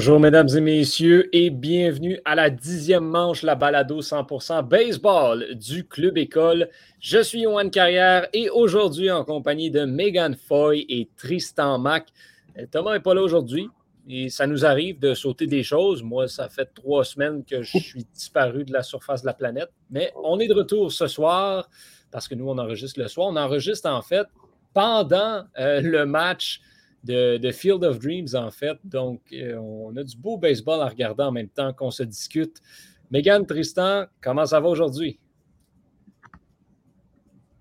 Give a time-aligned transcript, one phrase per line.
[0.00, 5.86] Bonjour mesdames et messieurs et bienvenue à la dixième manche, la balado 100% baseball du
[5.86, 6.70] Club École.
[7.00, 12.06] Je suis Yohan Carrière et aujourd'hui en compagnie de Megan Foy et Tristan Mac.
[12.58, 13.68] Euh, Thomas n'est pas là aujourd'hui
[14.08, 16.02] et ça nous arrive de sauter des choses.
[16.02, 19.70] Moi, ça fait trois semaines que je suis disparu de la surface de la planète,
[19.90, 21.68] mais on est de retour ce soir
[22.10, 23.28] parce que nous, on enregistre le soir.
[23.28, 24.26] On enregistre en fait
[24.72, 26.62] pendant euh, le match
[27.04, 28.78] de, Field of Dreams, en fait.
[28.84, 32.58] Donc, euh, on a du beau baseball à regarder en même temps qu'on se discute.
[33.10, 35.18] Megan, Tristan, comment ça va aujourd'hui?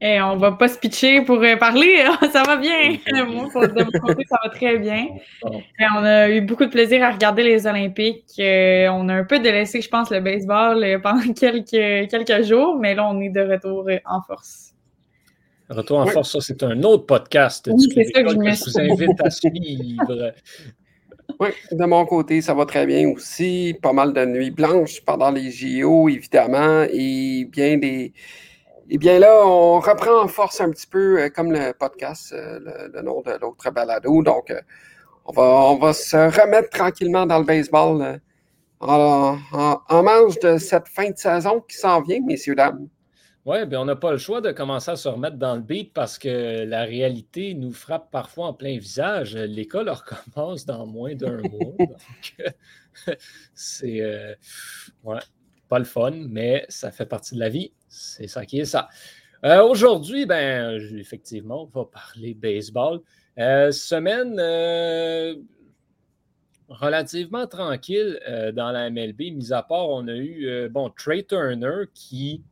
[0.02, 2.98] Et eh, on va pas se pitcher pour euh, parler, ça va bien.
[3.12, 5.08] Moi, de mon côté, ça va très bien.
[5.46, 8.32] Et on a eu beaucoup de plaisir à regarder les Olympiques.
[8.40, 12.96] Euh, on a un peu délaissé, je pense, le baseball pendant quelques, quelques jours, mais
[12.96, 14.69] là, on est de retour en force.
[15.70, 19.30] Retour en force, ça, c'est un autre podcast oui, ça que, je, vous invite à
[19.30, 20.34] suivre.
[21.40, 23.78] Oui, de mon côté, ça va très bien aussi.
[23.82, 26.86] Pas mal de nuits blanches pendant les JO, évidemment.
[26.92, 28.14] Et bien des.
[28.90, 32.90] Et bien là, on reprend en force un petit peu, euh, comme le podcast, euh,
[32.92, 34.24] le, nom de l'autre balado.
[34.24, 34.60] Donc, euh,
[35.26, 38.20] on, va, on va se remettre tranquillement dans le baseball
[38.80, 42.90] en, en, en manche de cette fin de saison qui s'en vient, messieurs, dames.
[43.46, 45.94] Oui, bien, on n'a pas le choix de commencer à se remettre dans le beat
[45.94, 49.36] parce que la réalité nous frappe parfois en plein visage.
[49.36, 51.74] L'école recommence dans moins d'un mois.
[51.80, 52.54] Donc,
[53.54, 54.36] c'est euh,
[55.70, 57.72] pas le fun, mais ça fait partie de la vie.
[57.88, 58.90] C'est ça qui est ça.
[59.46, 63.00] Euh, aujourd'hui, ben, effectivement, on va parler baseball.
[63.38, 64.38] Euh, semaine
[66.68, 68.20] relativement tranquille
[68.54, 72.44] dans la MLB, mis à part, on a eu bon, Trey Turner qui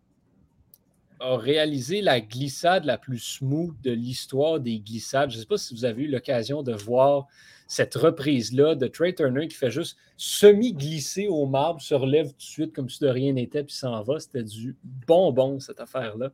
[1.19, 5.31] a réalisé la glissade la plus smooth de l'histoire des glissades.
[5.31, 7.27] Je ne sais pas si vous avez eu l'occasion de voir
[7.67, 12.41] cette reprise-là de Trey Turner qui fait juste semi-glisser au marbre, se relève tout de
[12.41, 14.19] suite comme si de rien n'était, puis s'en va.
[14.19, 14.75] C'était du
[15.07, 16.31] bonbon, cette affaire-là.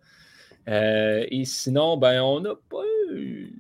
[0.67, 3.53] Euh, et sinon, ben, on n'a pas eu.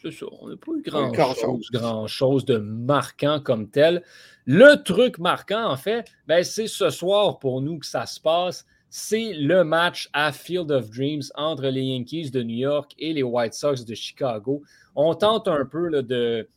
[0.00, 4.02] C'est ça, on n'a pas eu grand-chose grand chose de marquant comme tel.
[4.44, 8.66] Le truc marquant, en fait, ben, c'est ce soir pour nous que ça se passe
[8.96, 13.24] c'est le match à Field of Dreams entre les Yankees de New York et les
[13.24, 14.62] White Sox de Chicago.
[14.94, 16.48] On tente un peu de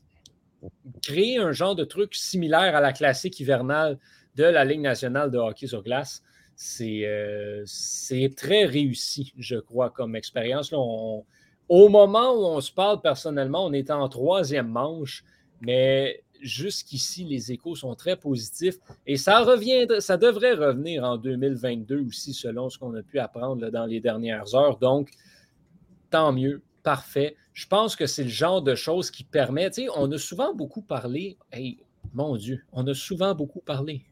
[1.01, 3.97] créer un genre de truc similaire à la classique hivernale
[4.35, 6.21] de la Ligue nationale de hockey sur glace.
[6.55, 7.65] C'est euh,
[8.35, 10.71] très réussi, je crois, comme expérience.
[10.73, 15.23] au moment où on se parle personnellement, on est en troisième manche,
[15.61, 18.75] mais jusqu'ici, les échos sont très positifs
[19.05, 23.69] et ça, revient, ça devrait revenir en 2022 aussi, selon ce qu'on a pu apprendre
[23.69, 24.77] dans les dernières heures.
[24.77, 25.11] Donc,
[26.09, 27.35] tant mieux, parfait.
[27.53, 30.53] Je pense que c'est le genre de choses qui permet, tu sais, on a souvent
[30.53, 31.79] beaucoup parlé, hey,
[32.13, 34.03] mon Dieu, on a souvent beaucoup parlé.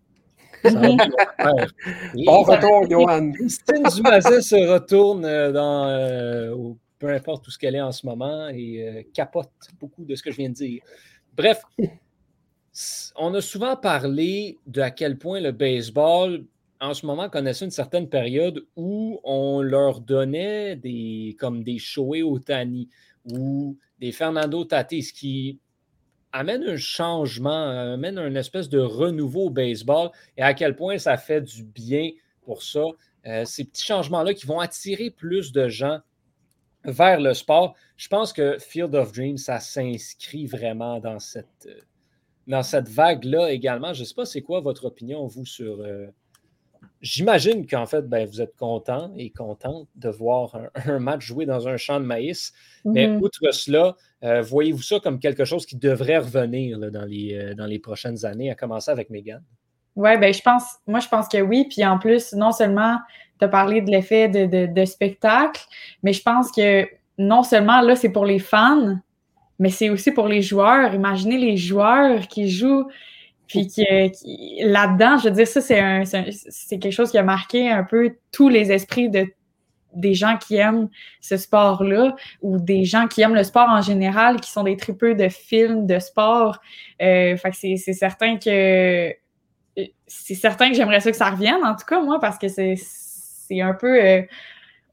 [0.64, 0.98] bon
[2.44, 3.32] retour, Johan.
[3.34, 8.06] Christine Dumazet se retourne euh, dans, euh, peu importe où ce qu'elle est en ce
[8.06, 10.82] moment et euh, capote beaucoup de ce que je viens de dire.
[11.36, 11.62] Bref,
[13.16, 16.44] on a souvent parlé de à quel point le baseball,
[16.82, 22.22] en ce moment, connaissait une certaine période où on leur donnait des, comme des Shohei
[22.22, 22.90] Otani
[23.32, 25.60] ou des Fernando Tatis qui
[26.34, 31.16] amènent un changement, amènent une espèce de renouveau au baseball et à quel point ça
[31.16, 32.10] fait du bien
[32.42, 32.84] pour ça.
[33.26, 36.00] Euh, ces petits changements-là qui vont attirer plus de gens
[36.84, 37.76] vers le sport.
[37.96, 41.80] Je pense que Field of Dreams, ça s'inscrit vraiment dans cette, euh,
[42.48, 43.94] dans cette vague-là également.
[43.94, 45.82] Je ne sais pas c'est quoi votre opinion, vous, sur.
[45.82, 46.08] Euh,
[47.02, 51.68] j'imagine qu'en fait, ben, vous êtes content et contente de voir un, match joué dans
[51.68, 52.54] un champ de maïs.
[52.84, 53.20] Mais mm-hmm.
[53.20, 57.66] outre cela, euh, voyez-vous ça comme quelque chose qui devrait revenir dans, les, euh, dans
[57.66, 59.44] les prochaines années, à commencer avec Megan?
[59.96, 61.68] Oui, ben, je pense, moi, je pense que oui.
[61.70, 62.98] Puis en plus, non seulement
[63.40, 65.62] tu as parlé de l'effet de, de, spectacle,
[66.04, 66.88] mais je pense que
[67.18, 68.98] non seulement là, c'est pour les fans,
[69.60, 70.94] mais c'est aussi pour les joueurs.
[70.94, 72.88] Imaginez les joueurs qui jouent,
[73.48, 73.86] puis qui,
[74.62, 78.72] là-dedans, je veux dire, ça, c'est quelque chose qui a marqué un peu tous les
[78.72, 79.28] esprits de
[79.96, 80.90] des gens qui aiment
[81.22, 85.16] ce sport-là ou des gens qui aiment le sport en général, qui sont des tripeux
[85.16, 86.60] de films, de sport.
[87.02, 89.14] Euh, fait que c'est certain que
[90.08, 93.62] c'est certain que j'aimerais ça que ça revienne, en tout cas, moi, parce que c'est
[93.62, 94.22] un peu euh,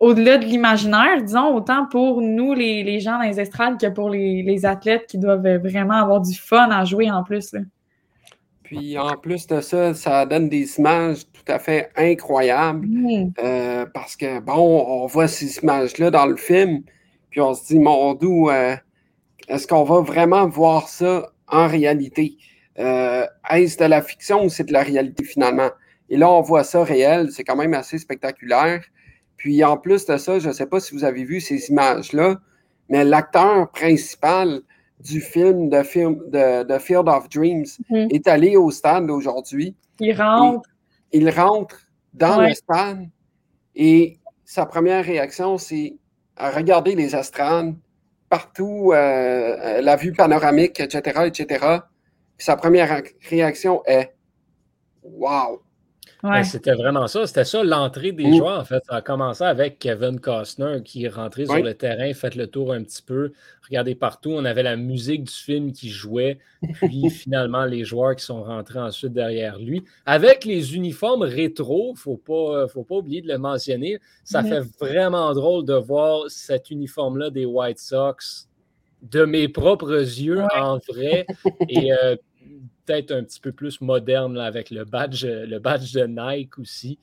[0.03, 4.67] au-delà de l'imaginaire, disons, autant pour nous, les, gens dans les estrades, que pour les,
[4.67, 7.55] athlètes qui doivent vraiment avoir du fun à jouer en plus.
[8.65, 12.85] Puis en plus de ça, ça donne des images tout à fait incroyables.
[13.45, 16.83] Euh, parce que, bon, on voit ces images-là dans le film,
[17.31, 18.75] puis on se dit, mon doux, euh,
[19.47, 22.37] est-ce qu'on va vraiment voir ça en réalité?
[22.79, 25.71] euh, est-ce de la fiction ou c'est de la réalité finalement?
[26.09, 28.83] Et là, on voit ça réel, c'est quand même assez spectaculaire.
[29.43, 32.39] Puis en plus de ça, je ne sais pas si vous avez vu ces images-là,
[32.89, 34.61] mais l'acteur principal
[35.01, 38.07] du film de, film, de, Field of Dreams mhm.
[38.13, 39.75] est allé au stade aujourd'hui.
[39.99, 40.71] Il rentre.
[41.11, 41.77] Il rentre
[42.15, 43.09] dans le stade
[43.75, 45.97] et sa première réaction, c'est
[46.37, 47.75] à regarder les astrales
[48.29, 51.79] partout, euh, euh, la vue panoramique, etc., etc.
[52.39, 54.15] sa première réaction est
[55.03, 55.63] Wow!
[56.23, 57.27] Ben, c'était vraiment ça.
[57.27, 58.83] C'était ça l'entrée des joueurs, en fait.
[58.89, 62.73] Ça a commencé avec Kevin Costner qui est rentré sur le terrain, fait le tour
[62.73, 63.33] un petit peu,
[63.69, 64.31] regardé partout.
[64.31, 66.39] On avait la musique du film qui jouait,
[66.75, 69.83] puis finalement les joueurs qui sont rentrés ensuite derrière lui.
[70.07, 73.99] Avec les uniformes rétro, il ne faut pas oublier de le mentionner.
[74.23, 74.49] Ça mm-hmm.
[74.49, 78.49] fait vraiment drôle de voir cet uniforme-là des White Sox
[79.03, 81.27] de mes propres yeux en vrai.
[81.69, 82.17] Et euh,
[82.85, 86.99] peut-être un petit peu plus moderne avec le badge, le badge de Nike aussi.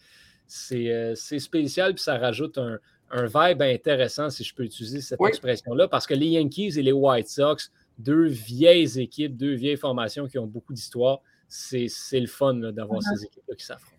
[0.48, 2.80] C'est euh, spécial, puis ça rajoute un,
[3.12, 6.92] un, vibe intéressant, si je peux utiliser cette expression-là, parce que les Yankees et les
[6.92, 12.56] White Sox, deux vieilles équipes, deux vieilles formations qui ont beaucoup d'histoire, c'est le fun
[12.56, 13.96] d'avoir ces équipes-là qui s'affrontent.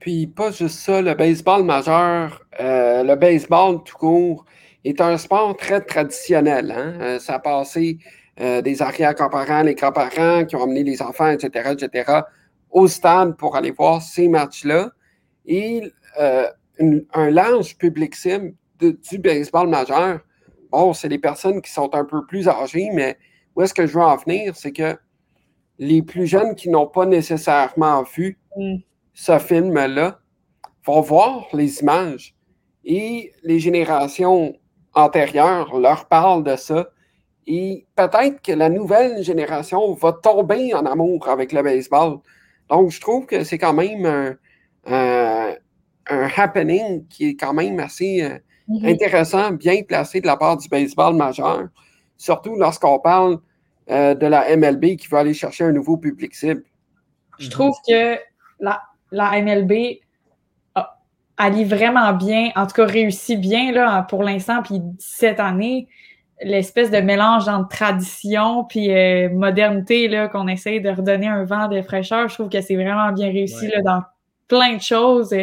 [0.00, 4.44] Puis pas juste ça, le baseball majeur, euh, le baseball tout court
[4.84, 6.70] est un sport très traditionnel.
[6.70, 6.98] Hein?
[7.00, 7.98] Euh, ça a passé
[8.40, 12.20] euh, des arrière-grands-parents, les grands-parents qui ont amené les enfants, etc., etc.,
[12.70, 14.90] au stade pour aller voir ces matchs-là.
[15.46, 15.82] Et
[16.20, 16.46] euh,
[17.14, 20.20] un large public cible du baseball majeur,
[20.70, 23.16] bon, c'est les personnes qui sont un peu plus âgées, mais
[23.54, 24.54] où est-ce que je veux en venir?
[24.54, 24.98] C'est que
[25.78, 28.76] les plus jeunes qui n'ont pas nécessairement vu mm.
[29.14, 30.20] ce film-là
[30.84, 32.34] vont voir les images
[32.84, 34.54] et les générations
[34.94, 36.88] antérieures leur parlent de ça
[37.46, 42.18] et peut-être que la nouvelle génération va tomber en amour avec le baseball.
[42.68, 44.36] Donc, je trouve que c'est quand même
[44.86, 45.54] un,
[46.36, 48.38] happening qui est quand même assez euh,
[48.68, 48.92] mm-hmm.
[48.92, 51.68] intéressant, bien placé de la part du baseball majeur,
[52.16, 53.38] surtout lorsqu'on parle
[53.90, 56.62] euh, de la MLB qui va aller chercher un nouveau public cible.
[57.38, 58.16] Je trouve que
[58.60, 60.00] la, la MLB
[61.36, 65.88] allie vraiment bien, en tout cas réussit bien là, pour l'instant, puis cette année,
[66.42, 71.68] l'espèce de mélange entre tradition puis euh, modernité là, qu'on essaye de redonner un vent
[71.68, 72.28] de fraîcheur.
[72.28, 74.02] Je trouve que c'est vraiment bien réussi là, dans
[74.48, 75.34] plein de choses.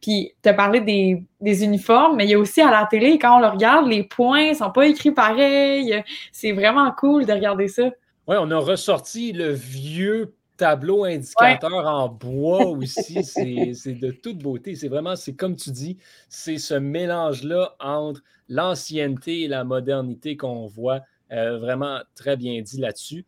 [0.00, 3.18] Puis, tu as parlé des, des, uniformes, mais il y a aussi à la télé,
[3.18, 6.02] quand on le regarde, les points sont pas écrits pareil.
[6.30, 7.90] C'est vraiment cool de regarder ça.
[8.26, 13.24] Oui, on a ressorti le vieux tableau indicateur en bois aussi.
[13.24, 14.74] C'est de toute beauté.
[14.74, 15.98] C'est vraiment, c'est comme tu dis,
[16.28, 21.00] c'est ce mélange-là entre l'ancienneté et la modernité qu'on voit.
[21.32, 23.24] Euh, vraiment très bien dit là-dessus.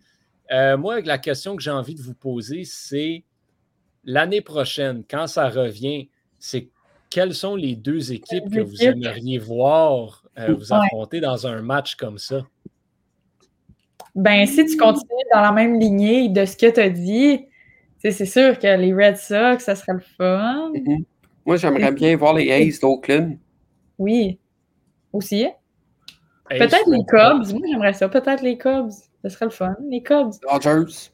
[0.52, 3.25] Euh, moi, la question que j'ai envie de vous poser, c'est
[4.04, 6.68] l'année prochaine, quand ça revient, c'est
[7.11, 11.97] quelles sont les deux équipes que vous aimeriez voir euh, vous affronter dans un match
[11.97, 12.42] comme ça?
[14.16, 17.46] Ben, si tu continues dans la même lignée de ce que tu as dit,
[17.99, 20.73] c'est sûr que les Red Sox, ça serait le fun.
[20.73, 21.04] Mm-hmm.
[21.44, 23.37] Moi, j'aimerais bien voir les Aces d'Oakland.
[23.99, 24.38] Oui,
[25.12, 25.46] aussi?
[26.49, 27.52] Peut-être les Cubs.
[27.52, 28.08] Moi, j'aimerais ça.
[28.08, 28.90] Peut-être les Cubs.
[29.23, 29.76] Ce serait le fun.
[29.90, 30.32] Les Cubs.
[30.50, 31.11] Dodgers.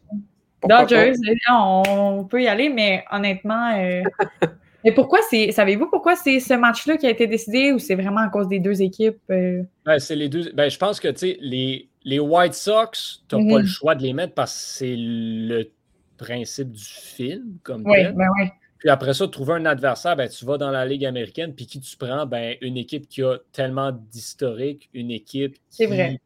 [0.68, 1.14] Dodgers,
[1.50, 3.75] on peut y aller, mais honnêtement.
[3.76, 4.02] Euh,
[4.85, 5.50] mais pourquoi c'est.
[5.50, 8.61] Savez-vous pourquoi c'est ce match-là qui a été décidé ou c'est vraiment à cause des
[8.61, 9.18] deux équipes?
[9.30, 9.64] Euh?
[9.85, 10.52] Ben, c'est les deux.
[10.52, 13.66] Ben, je pense que, tu sais, les les White Sox, tu n'as pas le mhm.
[13.66, 15.71] choix de les mettre parce que c'est le
[16.18, 18.49] principe du film, comme oui, ben oui.
[18.78, 21.78] Puis après ça, trouver un adversaire, ben, tu vas dans la Ligue américaine, puis qui
[21.78, 22.26] tu prends?
[22.26, 26.16] Ben, une équipe qui a tellement d'historique, une équipe qui a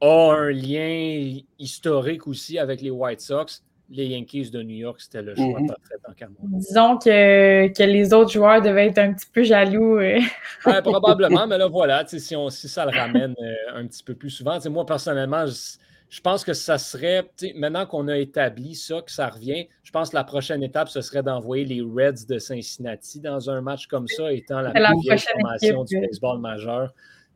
[0.00, 5.34] un lien historique aussi avec les White Sox les Yankees de New York, c'était le
[5.34, 5.68] choix mhm.
[5.68, 6.28] parfait dans
[6.58, 9.98] Disons que, que, les autres joueurs devaient être un petit peu jaloux.
[9.98, 10.18] Euh.
[10.82, 14.30] probablement, mais là, voilà, si, on, si ça le ramène euh, un petit peu plus
[14.30, 14.58] souvent.
[14.68, 19.66] Moi, personnellement, je, pense que ça serait, maintenant qu'on a établi ça, que ça revient,
[19.84, 23.60] je pense que la prochaine étape, ce serait d'envoyer les Reds de Cincinnati dans un
[23.60, 26.92] match comme ça, étant la, la formation du baseball majeur.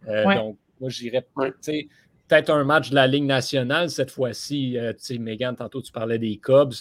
[0.09, 1.27] Euh, donc, moi, j'irais
[2.31, 4.79] peut-être un match de la Ligue nationale cette fois-ci.
[4.79, 6.75] Euh, tu sais, Megan, tantôt tu parlais des Cubs.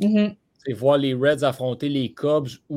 [0.00, 0.36] Mm-hmm.
[0.74, 2.76] Voir les Reds affronter les Cubs ou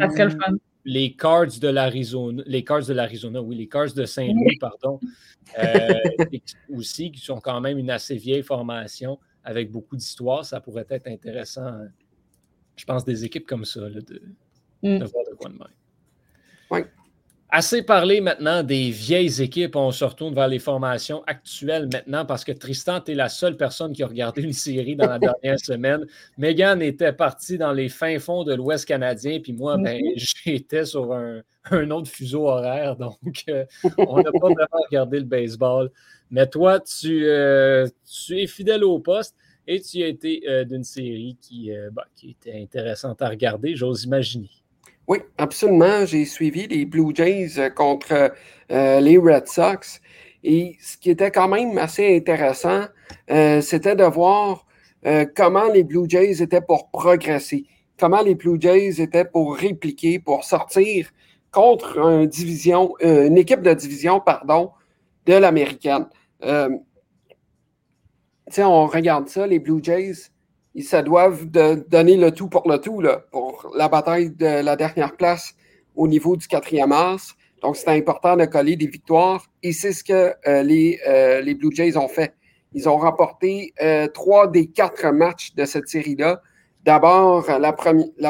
[0.84, 2.44] les Cards de l'Arizona.
[2.46, 5.00] Les Cards de l'Arizona, oui, les Cards de Saint-Louis, pardon.
[5.58, 5.94] Euh,
[6.74, 10.44] aussi, qui sont quand même une assez vieille formation avec beaucoup d'histoire.
[10.44, 11.72] Ça pourrait être intéressant,
[12.76, 14.22] je pense, des équipes comme ça, de,
[14.84, 15.06] mm.
[15.06, 15.68] voir de quoi de même.
[16.70, 16.82] Oui.
[17.58, 19.76] Assez parlé maintenant des vieilles équipes.
[19.76, 23.58] On se retourne vers les formations actuelles maintenant parce que Tristan, tu es la seule
[23.58, 26.06] personne qui a regardé une série dans la dernière semaine.
[26.38, 30.12] Megan était partie dans les fins fonds de l'Ouest canadien, puis moi, ben, mhm.
[30.46, 31.42] j'étais sur un,
[31.90, 32.96] autre fuseau horaire.
[32.96, 33.66] Donc, euh,
[33.98, 35.90] on n'a pas vraiment regardé le baseball.
[36.30, 39.36] Mais toi, tu, euh, tu es fidèle au poste
[39.66, 44.04] et tu as été euh, d'une série qui, bah, qui était intéressante à regarder, j'ose
[44.04, 44.52] imaginer.
[45.08, 46.06] Oui, absolument.
[46.06, 48.34] J'ai suivi les Blue Jays euh, contre
[48.72, 50.02] euh, les Red Sox.
[50.44, 52.84] Et ce qui était quand même assez intéressant,
[53.32, 54.66] euh, c'était de voir
[55.36, 57.66] comment les Blue Jays étaient pour progresser,
[57.98, 61.08] comment les Blue Jays étaient pour répliquer, pour sortir
[61.50, 64.72] contre une division, une équipe de division, pardon,
[65.26, 66.08] de l'américaine.
[66.42, 66.82] on
[68.88, 70.30] regarde ça, les Blue Jays,
[70.78, 74.62] ils se doivent de donner le tout pour le tout là, pour la bataille de
[74.62, 75.56] la dernière place
[75.96, 77.34] au niveau du quatrième as.
[77.64, 81.56] Donc, c'est important de coller des victoires et c'est ce que euh, les, euh, les,
[81.56, 82.36] Blue Jays ont fait.
[82.74, 86.44] Ils ont remporté euh, trois des quatre matchs de cette série-là.
[86.84, 87.74] D'abord, la,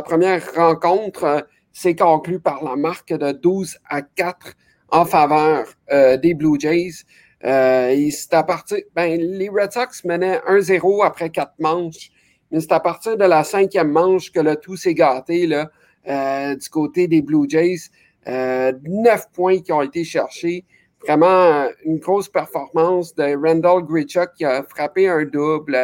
[0.02, 4.54] première rencontre s'est conclue par la marque de 12 à 4
[4.90, 7.04] en faveur des Blue Jays.
[7.44, 12.10] et à partir, ben, les Red Sox menaient 1-0 après quatre manches.
[12.52, 15.70] Mais c'est à partir de la cinquième manche que le tout s'est gâté là,
[16.08, 17.90] euh, du côté des Blue Jays.
[18.28, 20.66] Euh, neuf points qui ont été cherchés.
[21.06, 25.76] Vraiment une grosse performance de Randall Grichuk qui a frappé un double.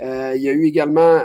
[0.00, 1.22] Euh, il y a eu également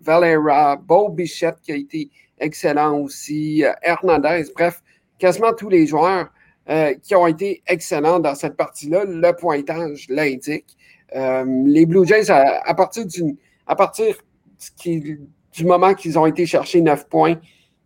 [0.00, 4.82] Valera, Beau Bichette qui a été excellent aussi, Hernandez, bref,
[5.18, 6.32] quasiment tous les joueurs
[7.02, 9.04] qui ont été excellents dans cette partie-là.
[9.04, 10.76] Le pointage l'indique.
[11.14, 13.36] les Blue Jays, à partir d'une
[13.72, 14.16] à partir
[14.76, 17.36] du moment qu'ils ont été chercher neuf points,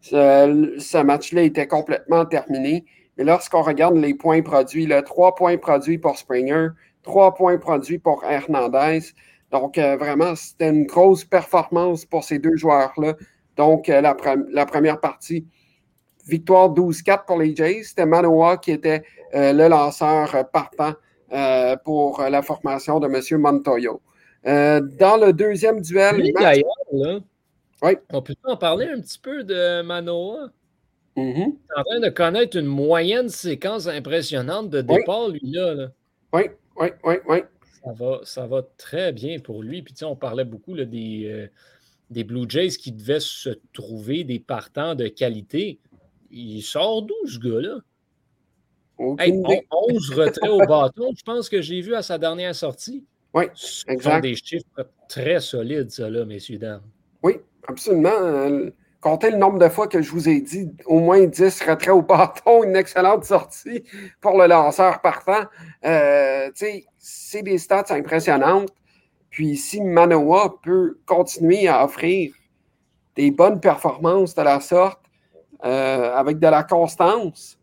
[0.01, 2.85] ce, match-là était complètement terminé.
[3.17, 6.71] Mais lorsqu'on regarde les points produits, là, trois points produits pour Springer,
[7.05, 8.99] trois points produits pour Hernandez.
[9.53, 13.15] Donc, euh, vraiment, c'était une grosse performance pour ces deux joueurs-là.
[13.57, 15.47] Donc, euh, la, première partie,
[16.27, 17.85] victoire 12-4 pour les Jays.
[17.85, 19.05] C'était Manoa qui était
[19.37, 20.95] euh, le lanceur partant
[21.85, 23.41] pour la formation de M.
[23.41, 24.01] Montoyo.
[24.47, 26.33] Euh, dans le deuxième duel.
[28.13, 30.51] on peut en parler un petit peu de Manoa?
[31.17, 31.55] Mm-hmm.
[31.75, 35.89] en train de connaître une moyenne séquence impressionnante de départ, lui-là.
[36.35, 36.43] Oui,
[36.77, 37.39] oui, oui, oui.
[37.83, 39.81] Ça va, ça va très bien pour lui.
[39.81, 41.47] Puis, on parlait beaucoup des, euh,
[42.11, 45.79] des Blue Jays qui devaient se trouver des partants de qualité.
[46.31, 47.79] Il sort d'où, ce gars-là?
[48.99, 53.05] 11 retraits au bâton, je pense que j'ai vu à sa dernière sortie.
[53.37, 53.45] Oui,
[53.87, 54.17] exact.
[54.17, 56.81] Ce des chiffres très solides, ça, là, messieurs, dames.
[57.23, 57.35] Oui,
[57.69, 58.09] absolument.
[58.09, 58.71] Euh,
[59.03, 62.01] comptez le nombre de fois que je vous ai dit au moins 10 retraits au
[62.01, 63.85] bâton, une excellente sortie
[64.23, 65.45] pour le lanceur partant.
[65.85, 66.51] Euh,
[66.99, 68.73] c'est des stats impressionnantes.
[69.29, 72.33] Puis si Manoa peut continuer à offrir
[73.17, 75.03] des bonnes performances de la sorte
[75.63, 77.59] euh, avec de la constance,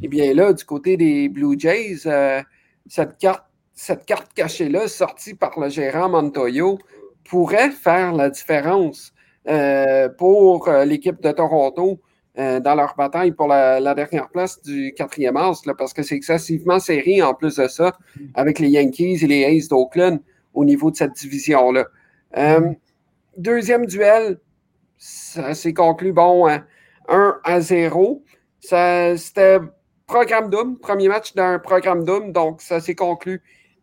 [0.00, 2.06] eh bien là, du côté des Blue Jays,
[2.86, 3.47] cette carte
[3.78, 6.80] cette carte cachée-là, sortie par le gérant Montoyo,
[7.22, 9.12] pourrait faire la différence
[9.46, 12.00] euh, pour euh, l'équipe de Toronto
[12.38, 16.80] euh, dans leur bataille pour la, dernière place du quatrième as, parce que c'est excessivement
[16.80, 17.96] serré en plus de ça,
[18.34, 20.18] avec les Yankees et les Aces d'Oakland
[20.54, 21.86] au niveau de cette division-là.
[23.36, 24.40] deuxième duel,
[24.96, 28.24] ça s'est conclu, bon, 1 à 0.
[28.58, 29.60] C'était
[30.08, 33.40] programme Doom, premier match d'un programme Doom, donc ça s'est conclu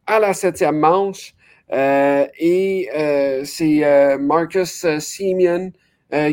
[0.07, 1.33] à la septième manche.
[1.71, 5.71] Euh, et euh, c'est euh, Marcus Simeon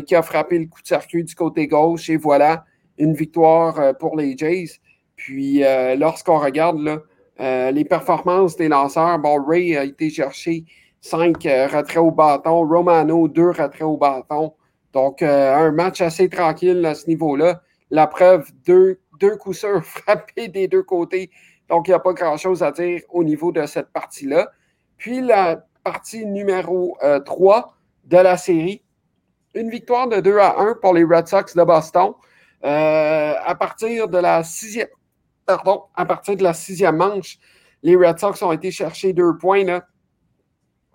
[0.05, 2.09] qui a frappé le coup de circuit du côté gauche.
[2.09, 2.63] Et voilà,
[2.97, 4.79] une victoire pour les Jays.
[5.17, 5.61] Puis
[5.97, 10.63] lorsqu'on regarde là, les performances des lanceurs, bon, Ray a été cherché
[11.01, 14.53] cinq retraits au bâton, Romano, deux retraits au bâton.
[14.93, 17.61] Donc, un match assez tranquille à ce niveau-là.
[17.91, 21.29] La preuve, deux, deux coups sûrs frappés des deux côtés
[21.69, 24.51] donc, il n'y a pas grand-chose à dire au niveau de cette partie-là.
[24.97, 27.61] Puis la partie numéro 3 euh,
[28.05, 28.83] de la série,
[29.55, 32.13] une victoire de 2 à 1 pour les Red Sox de Boston.
[32.63, 34.87] Euh, à partir de la sixième,
[35.45, 37.37] pardon, à partir de la sixième manche,
[37.81, 39.85] les Red Sox ont été chercher deux points, là.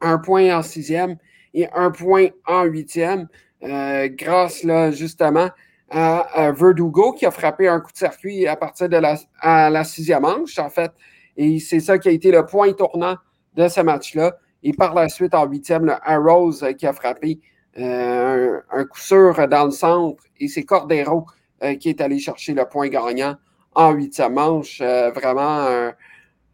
[0.00, 1.16] un point en sixième
[1.52, 3.28] et un point en huitième,
[3.62, 5.50] euh, grâce là, justement
[5.90, 10.58] à, Verdugo qui a frappé un coup de circuit à partir de la, sixième manche,
[10.58, 10.92] en fait.
[11.36, 13.16] Et c'est ça qui a été le point tournant
[13.54, 14.36] de ce match-là.
[14.62, 17.40] Et par la suite, en huitième, le Arrows qui a frappé
[17.78, 20.22] euh, un, coup sûr dans le centre.
[20.40, 21.26] Et c'est Cordero
[21.62, 23.36] euh, qui est allé chercher le point gagnant
[23.74, 24.80] en huitième manche.
[24.80, 25.94] vraiment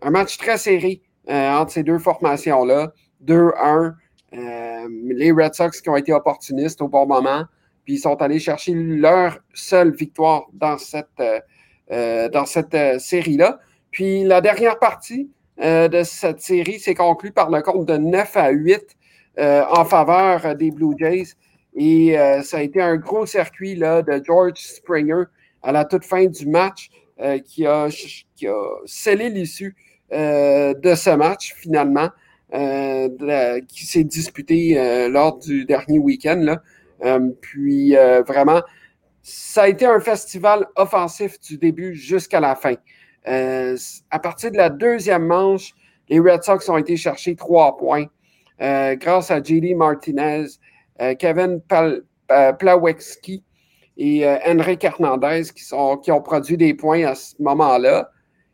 [0.03, 2.93] un, match très serré entre ces deux formations-là.
[3.25, 3.95] 2-1.
[4.33, 7.45] les Red Sox qui ont été opportunistes au bon moment,
[7.85, 11.23] puis ils sont allés chercher leur seule victoire dans cette,
[11.91, 13.59] dans cette série-là.
[13.91, 18.51] Puis la dernière partie de cette série s'est conclue par le compte de 9 à
[18.51, 18.97] 8
[19.39, 21.35] en faveur des Blue Jays.
[21.77, 25.25] Et euh, ça a été un gros circuit là, de George Springer
[25.63, 26.89] à la toute fin du match
[27.21, 27.89] euh, qui, a,
[28.37, 29.75] qui, a, scellé l'issue
[30.13, 32.11] euh, de ce match finalement,
[33.69, 36.57] qui s'est disputé lors du dernier week-end.
[37.41, 37.95] Puis
[38.27, 38.63] vraiment,
[39.23, 42.75] ça a été un festival offensif du début jusqu'à la fin.
[43.27, 45.75] à partir de la deuxième manche,
[46.09, 48.07] les Red Sox ont été chercher trois points
[48.59, 50.47] grâce à JD Martinez,
[51.01, 53.43] euh, Kevin euh, Plawecki
[53.97, 58.11] et euh, Henrik Hernandez qui, ont produit des points à ce moment-là.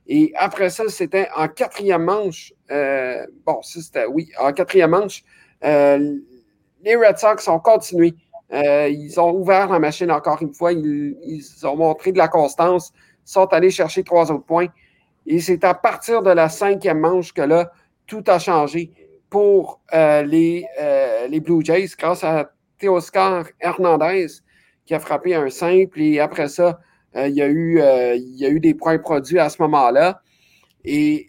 [0.06, 2.52] Et après ça, c'était en quatrième manche.
[2.68, 5.22] bon, c'était, oui, en quatrième manche,
[5.62, 8.14] les Red Sox ont continué.
[8.52, 10.72] Ils ont ouvert la machine encore une fois.
[10.72, 12.92] Ils, ils, ont montré de la constance,
[13.24, 14.68] sont allés chercher trois autres points.
[15.26, 17.70] Et c'est à partir de la cinquième manche que là,
[18.06, 18.92] tout a changé
[19.30, 24.26] pour euh, les, euh, les, Blue Jays grâce à Teoscar Hernandez
[24.84, 26.80] qui a frappé un simple et après ça,
[27.14, 27.80] euh, il, y a eu,
[28.16, 30.20] il y a eu des points produits à ce moment-là.
[30.84, 31.28] Et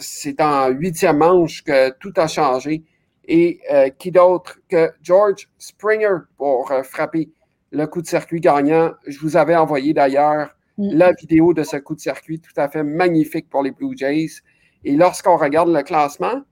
[0.00, 2.84] c'est en huitième manche que tout a changé.
[3.28, 3.60] Et
[3.98, 7.28] qui d'autre que George Springer pour frapper
[7.72, 8.92] le coup de circuit gagnant.
[9.04, 10.92] Je vous avais envoyé d'ailleurs mm.
[10.92, 14.42] la vidéo de ce coup de circuit tout à fait magnifique pour les Blue Jays.
[14.84, 16.42] Et lorsqu'on regarde le classement,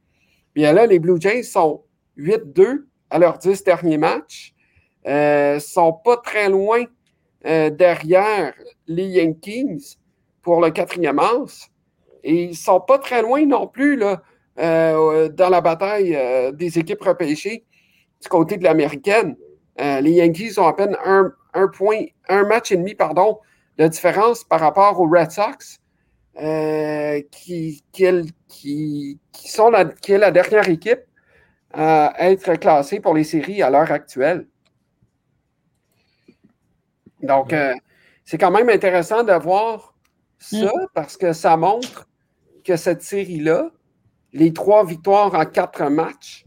[0.54, 1.82] Bien là, les Blue Jays sont
[2.16, 4.54] 8-2 à leurs 10 derniers matchs.
[5.04, 6.84] ne euh, sont pas très loin
[7.44, 8.54] euh, derrière
[8.86, 9.98] les Yankees
[10.42, 11.70] pour le quatrième as.
[12.22, 14.22] Et ils sont pas très loin non plus là,
[14.58, 16.18] euh, dans la bataille
[16.52, 17.64] des équipes repêchées
[18.22, 19.36] du côté de l'américaine.
[19.78, 23.38] les Yankees ont à peine un, un, point, un match et demi pardon,
[23.78, 25.80] de différence par rapport aux Red Sox.
[26.36, 31.02] Euh, qui, qui, qui, sont la, qui est la dernière équipe
[31.72, 34.48] à être classée pour les séries à l'heure actuelle.
[37.22, 37.72] Donc, euh,
[38.24, 39.94] c'est quand même intéressant de voir
[40.38, 40.86] ça mm.
[40.92, 42.08] parce que ça montre
[42.64, 43.70] que cette série-là,
[44.34, 46.44] les trois victoires en quatre matchs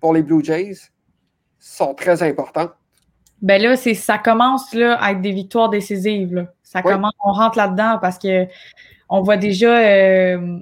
[0.00, 0.78] pour les Blue Jays
[1.58, 2.72] sont très importantes.
[3.42, 6.48] Ben là, ça commence là, à être des victoires décisives.
[6.62, 8.46] Ça commence, on rentre là-dedans parce que
[9.08, 10.58] on voit déjà, euh,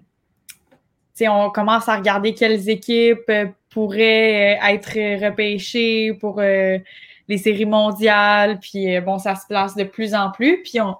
[1.22, 8.58] on commence à regarder quelles équipes euh, pourraient euh, être repêchées pour les séries mondiales.
[8.60, 10.62] Puis bon, ça se place de plus en plus.
[10.62, 10.96] Puis on,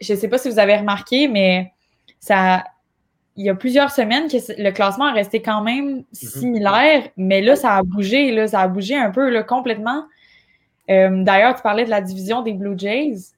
[0.00, 1.72] je ne sais pas si vous avez remarqué, mais
[2.18, 2.64] ça,
[3.36, 6.04] il y a plusieurs semaines que le classement a resté quand même mhm.
[6.12, 10.04] similaire, mais là, ça a bougé, là, ça a bougé un peu là, complètement.
[10.88, 13.32] D'ailleurs, tu parlais de la division des Blue Jays.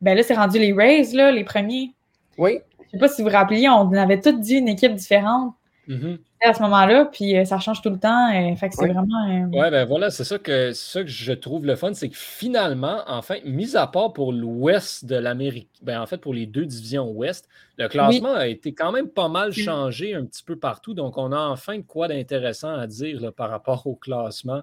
[0.00, 1.94] Ben là, c'est rendu les Rays, là, les premiers.
[2.38, 2.60] Oui.
[2.78, 5.54] Je ne sais pas si vous vous rappeliez, on avait toutes dit une équipe différente.
[5.88, 6.18] Mm-hmm.
[6.42, 8.32] À ce moment-là, puis euh, ça change tout le temps.
[8.32, 9.28] Euh, fait que c'est vraiment.
[9.28, 12.16] Euh, ouais, ben voilà, c'est ça que ça que je trouve le fun, c'est que
[12.16, 16.64] finalement, enfin, mis à part pour l'ouest de l'Amérique, ben en fait, pour les deux
[16.64, 19.52] divisions ouest, le classement a été quand même pas mal mm.
[19.52, 20.94] changé un petit peu partout.
[20.94, 24.62] Donc, on a enfin de quoi d'intéressant à dire par rapport au classement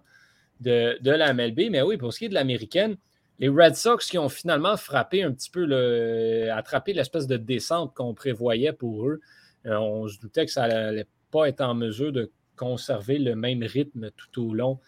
[0.61, 1.69] de, de la MLB.
[1.69, 2.97] Mais oui, pour ce qui est de l'américaine,
[3.39, 7.93] les Red Sox qui ont finalement frappé un petit peu, le, attrapé l'espèce de descente
[7.93, 9.19] qu'on prévoyait pour eux.
[9.65, 13.63] Euh, on se doutait que ça n'allait pas être en mesure de conserver le même
[13.63, 14.79] rythme tout au long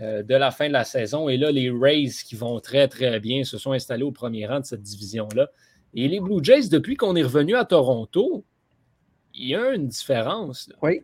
[0.00, 1.28] euh, de la fin de la saison.
[1.28, 4.60] Et là, les Rays qui vont très, très bien se sont installés au premier rang
[4.60, 5.48] de cette division-là.
[5.94, 8.44] Et les Blue Jays, depuis qu'on est revenu à Toronto,
[9.34, 10.70] il y a une différence.
[10.82, 11.00] Oui.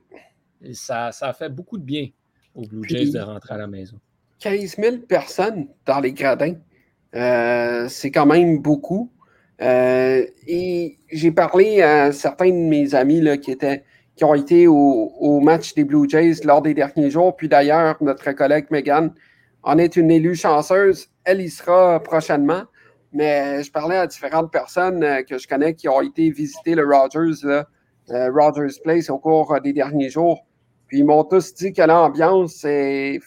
[0.73, 2.09] ça, ça a fait beaucoup de bien
[2.55, 3.99] aux Blue Jays de rentrer à la maison.
[4.41, 6.57] 15 000 personnes dans les gradins.
[7.15, 9.11] Euh, c'est quand même beaucoup.
[9.61, 13.85] Euh, et j'ai parlé à certains de mes amis là, qui, étaient,
[14.17, 17.35] qui ont été au, match des Blue Jays lors des derniers jours.
[17.37, 19.13] Puis d'ailleurs, notre collègue Megan
[19.63, 21.09] en est une élue chanceuse.
[21.25, 22.65] Elle y sera prochainement.
[23.13, 26.85] Mais je parlais à différentes personnes euh, que je connais qui ont été visiter le
[26.87, 27.47] Rogers,
[28.09, 30.47] Rogers Place au cours des derniers jours.
[30.87, 33.21] Puis ils m'ont tous dit que l'ambiance est,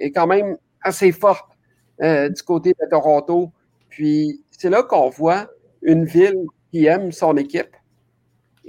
[0.00, 1.50] est quand même assez forte
[2.02, 3.52] euh, du côté de Toronto.
[3.88, 5.48] Puis c'est là qu'on voit
[5.82, 7.76] une ville qui aime son équipe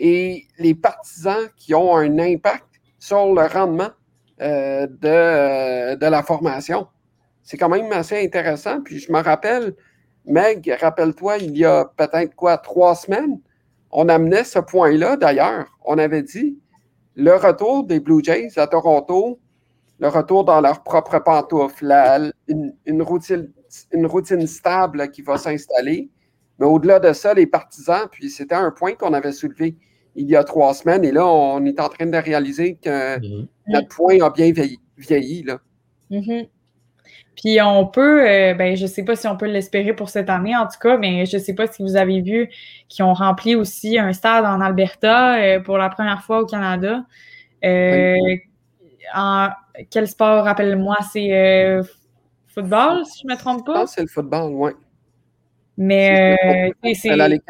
[0.04, 2.66] et les partisans qui ont un impact
[2.98, 3.92] sur le rendement
[4.42, 6.88] euh, de, de, la formation.
[7.44, 8.82] C'est quand même assez intéressant.
[8.82, 9.76] Puis je me rappelle
[10.26, 13.40] Meg, rappelle-toi, il y a peut-être quoi, trois semaines,
[13.92, 15.68] on amenait ce point-là d'ailleurs.
[15.86, 16.58] On avait dit
[17.16, 19.40] le retour des Blue Jays à Toronto,
[20.00, 23.52] le retour dans leur propre pantoufle, une, routine,
[23.92, 26.10] une routine stable qui va s'installer.
[26.58, 29.78] Mais au-delà de ça, les partisans, puis c'était un point qu'on avait soulevé
[30.15, 33.47] il y a trois semaines, et là, on est en train de réaliser que mm-hmm.
[33.67, 34.52] notre point a bien
[34.97, 35.43] vieilli.
[35.43, 35.60] là.
[36.10, 36.47] Mm-hmm.
[37.41, 40.30] Puis on peut, euh, ben, je ne sais pas si on peut l'espérer pour cette
[40.30, 42.50] année en tout cas, mais je ne sais pas si vous avez vu
[42.88, 47.04] qu'ils ont rempli aussi un stade en Alberta euh, pour la première fois au Canada.
[47.63, 48.15] Euh,
[49.15, 49.50] en
[49.89, 51.80] quel sport, rappelle-moi, c'est
[52.47, 53.88] football, si je ne me trompe pas?
[53.88, 54.71] c'est le football, oui.
[55.78, 56.38] Mais
[56.93, 57.41] c'est la Ligue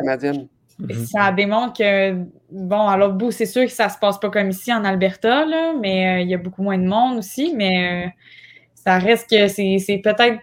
[0.87, 1.05] Mhm.
[1.05, 2.13] Ça démontre que,
[2.51, 4.83] bon, à l'autre bout, c'est sûr que ça ne se passe pas comme ici en
[4.83, 8.13] Alberta, là, mais il y a beaucoup moins de monde aussi, mais
[8.83, 10.39] ça reste que c'est peut-être.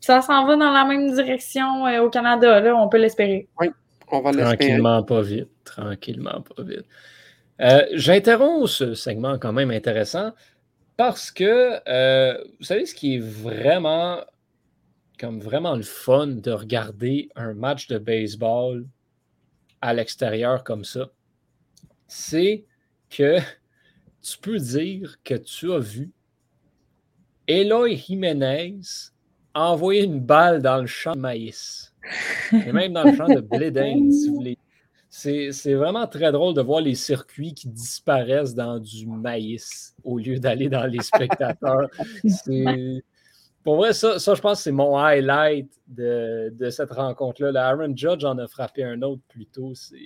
[0.00, 3.48] Ça s'en va dans la même direction euh, au Canada, là, on peut l'espérer.
[3.58, 3.68] Oui,
[4.10, 4.56] on va l'espérer.
[4.56, 5.48] Tranquillement, pas vite.
[5.64, 6.84] Tranquillement, pas vite.
[7.60, 10.32] Euh, j'interromps ce segment quand même intéressant
[10.96, 14.20] parce que, euh, vous savez, ce qui est vraiment,
[15.18, 18.84] comme vraiment le fun de regarder un match de baseball
[19.84, 21.10] à l'extérieur comme ça,
[22.06, 22.64] c'est
[23.10, 23.38] que
[24.22, 26.10] tu peux dire que tu as vu
[27.46, 28.80] Eloy Jiménez
[29.52, 31.94] a envoyé une balle dans le champ de maïs.
[32.50, 33.70] Et même dans le champ de blé
[34.10, 34.58] si vous voulez.
[35.10, 40.38] C'est vraiment très drôle de voir les circuits qui disparaissent dans du maïs au lieu
[40.38, 41.90] d'aller dans les spectateurs.
[43.64, 47.66] Pour vrai, ça, ça je pense que c'est mon highlight de, cette rencontre-là.
[47.66, 49.72] Aaron Judge en a frappé un autre plus tôt.
[49.74, 49.96] C'est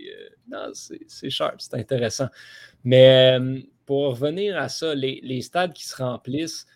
[0.55, 2.29] euh, c'est sharp, c'est intéressant.
[2.85, 6.66] Mais euh, pour revenir à ça, les, les stades qui se remplissent,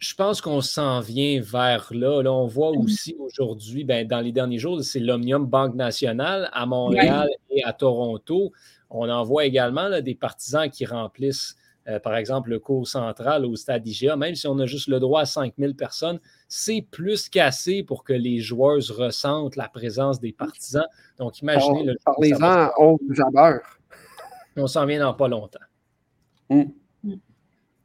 [0.00, 2.22] je pense qu'on s'en vient vers là.
[2.22, 2.80] Là, on voit mmh.
[2.80, 7.74] aussi aujourd'hui, ben, dans les derniers jours, c'est l'Omnium Banque Nationale à Montréal et à
[7.74, 8.52] Toronto.
[8.88, 11.54] On en voit également des partisans qui remplissent,
[11.88, 14.16] euh, par exemple, le cours central au stade IGA.
[14.16, 18.12] Même si on a juste le droit à 5000 personnes, c'est plus qu'assez pour que
[18.12, 20.86] les joueurs ressentent la présence des partisans.
[21.18, 21.84] Donc, imaginez...
[21.84, 23.00] le Parlez-en au
[24.56, 25.58] On s'en vient dans pas longtemps.
[26.48, 26.64] Mmh.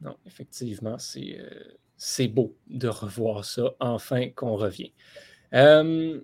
[0.02, 1.40] Non, effectivement, c'est...
[1.40, 4.92] Euh, c'est beau de revoir ça, enfin qu'on revient.
[5.54, 6.20] Euh,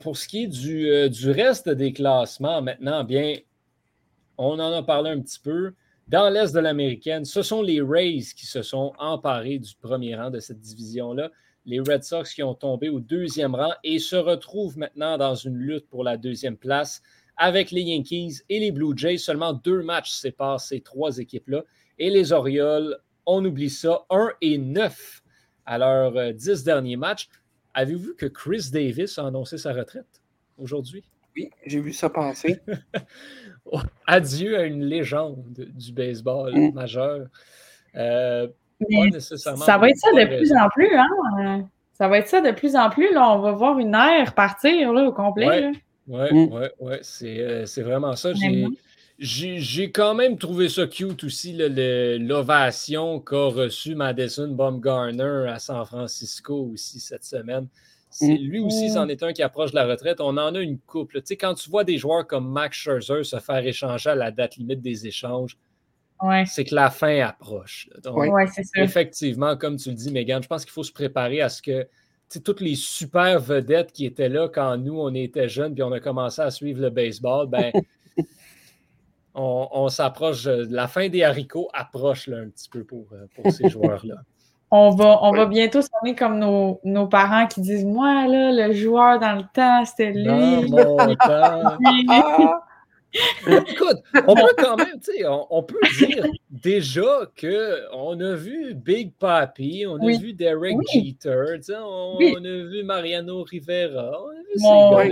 [0.00, 3.36] pour ce qui est euh, du, reste des classements, maintenant, bien,
[4.38, 5.74] on en a parlé un petit peu.
[6.10, 10.28] Dans l'Est de l'Américaine, ce sont les Rays qui se sont emparés du premier rang
[10.28, 11.30] de cette division-là.
[11.66, 15.56] Les Red Sox qui ont tombé au deuxième rang et se retrouvent maintenant dans une
[15.56, 17.00] lutte pour la deuxième place
[17.36, 19.18] avec les Yankees et les Blue Jays.
[19.18, 21.62] Seulement deux matchs séparent ces trois équipes-là.
[22.00, 24.04] Et les Orioles on oublie ça.
[24.10, 25.22] 1 et 9
[25.64, 27.28] à leurs 10 euh, derniers matchs.
[27.72, 30.20] Avez-vous vu que Chris Davis a annoncé sa retraite
[30.58, 31.04] aujourd'hui?
[31.36, 32.58] Oui, j'ai vu ça passer.
[34.06, 36.72] Adieu à une légende du baseball mm.
[36.72, 37.26] majeur.
[37.96, 38.48] Euh,
[39.36, 41.68] ça va être ça de plus en plus, hein?
[41.92, 43.12] Ça va être ça de plus en plus.
[43.12, 45.70] Là, on va voir une ère partir là, au complet.
[46.08, 46.96] Oui, oui, oui.
[47.02, 48.32] C'est vraiment ça.
[48.32, 55.84] J'ai j'ai quand même trouvé ça cute aussi, l'ovation qu'a reçu Madison Baumgartner à San
[55.84, 57.66] Francisco aussi cette semaine.
[58.20, 60.20] Lui aussi, c'en est un qui approche de la retraite.
[60.20, 61.20] On en a une couple.
[61.20, 64.30] Tu sais, quand tu vois des joueurs comme Max Scherzer se faire échanger à la
[64.30, 65.56] date limite des échanges,
[66.46, 67.88] c'est que la fin approche.
[68.76, 71.86] effectivement, comme tu le dis, Megan, je pense qu'il faut se préparer à ce que
[72.44, 76.00] toutes les super vedettes qui étaient là quand nous, on était jeunes puis on a
[76.00, 77.72] commencé à suivre le baseball, ben,
[79.34, 84.16] on, s'approche, la fin des haricots approche là, un petit peu pour, euh, ces joueurs-là.
[84.72, 89.18] On va, on va bientôt sonner comme nos, parents qui disent Moi, là, le joueur
[89.18, 90.70] dans le temps, c'était lui.
[90.70, 90.96] Mon.
[93.46, 99.12] Écoute, on peut quand même, tu sais, on, peut dire déjà qu'on a vu Big
[99.18, 105.10] Papi, on a vu Derek Jeter, on, on, a vu Mariano Rivera, on a vu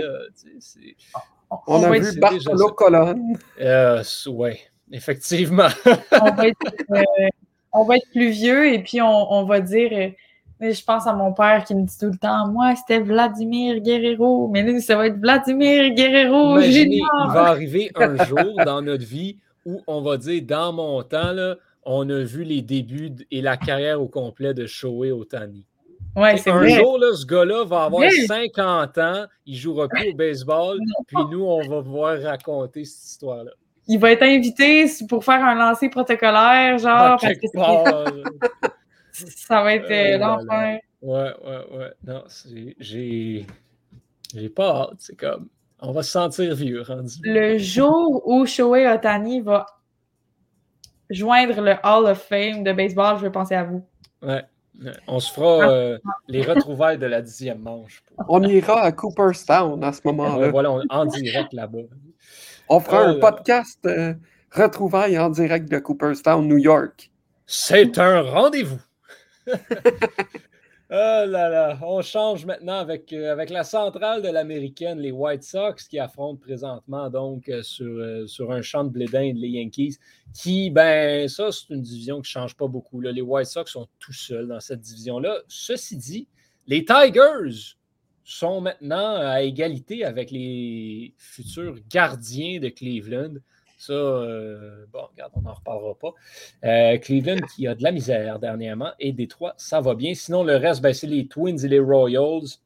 [0.59, 1.21] ces gars-là.
[1.67, 3.37] On, a vu Bartolo Colonne.
[3.59, 4.51] Euh, oui,
[4.91, 5.67] effectivement.
[6.91, 7.29] Euh,
[7.71, 9.91] on, va être, plus vieux et puis on, va dire.
[9.93, 10.09] Euh,
[10.61, 14.47] je pense à mon père qui me dit tout le temps Moi, c'était Vladimir Guerrero.
[14.49, 16.59] Mais nous, ça va être Vladimir Guerrero.
[16.59, 21.31] il va arriver un jour dans notre vie où on va dire Dans mon temps,
[21.31, 21.55] là,
[21.85, 25.65] on a vu les débuts et la carrière au complet de Shohei Otani
[26.15, 30.79] un jour, là, ce gars-là va avoir 50 ans, il ne jouera plus au baseball,
[31.07, 33.51] puis nous, on va pouvoir raconter cette histoire-là.
[33.89, 37.47] Il va être invité pour faire un lancer protocolaire, genre, parce que
[39.11, 40.79] ça va être euh, l'enfer.
[41.01, 41.91] Ouais, ouais, ouais.
[42.05, 42.23] Non,
[42.79, 43.45] j'ai.
[44.35, 44.95] J'ai pas hâte.
[44.99, 45.47] C'est comme.
[45.81, 47.15] On va se sentir vieux rendu.
[47.23, 49.65] Le jour où Shohei Otani va
[51.09, 53.83] joindre le Hall of Fame de baseball, je vais penser à vous.
[54.21, 54.43] Ouais.
[55.07, 55.69] On se fera Ah.
[55.71, 55.97] euh,
[56.27, 58.03] les retrouvailles de la dixième manche.
[58.27, 60.49] On ira à Cooperstown à ce moment-là.
[60.51, 61.79] voilà, on- en direct là-bas.
[62.69, 63.19] On fera Oh un là.
[63.19, 64.13] podcast euh,
[64.51, 67.11] retrouvailles en direct de Cooperstown, New York.
[67.45, 68.79] C'est un rendez-vous.
[69.47, 69.55] oh
[70.89, 75.87] là là, on change maintenant avec, euh, avec la centrale de l'américaine, les White Sox,
[75.89, 79.97] qui affrontent présentement donc euh, sur, euh, sur un champ de blé d'Inde les Yankees,
[80.33, 83.01] qui, ben, ça, c'est une division qui ne change pas beaucoup.
[83.01, 83.11] là.
[83.11, 85.39] Les White Sox sont tout seuls dans cette division-là.
[85.47, 86.27] Ceci dit,
[86.67, 87.77] les Tigers
[88.35, 93.35] sont maintenant à égalité avec les futurs gardiens de Cleveland.
[93.77, 96.13] Ça, euh, bon, regarde, on n'en reparlera pas.
[96.65, 100.13] Euh, Cleveland qui a de la misère dernièrement et Détroit, ça va bien.
[100.13, 102.59] Sinon, le reste, ben, c'est les Twins et les Royals.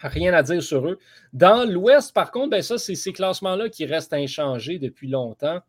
[0.00, 0.98] Rien à dire sur eux.
[1.32, 5.60] Dans l'Ouest, par contre, ben, ça, c'est ces classements-là qui restent inchangés depuis longtemps.